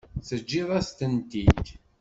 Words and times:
Teǧǧiḍ-as-tent-id? 0.27 1.65